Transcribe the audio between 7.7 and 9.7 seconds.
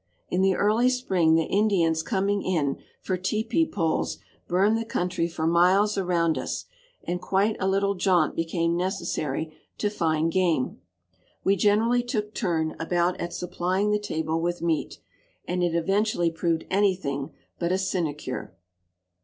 jaunt became necessary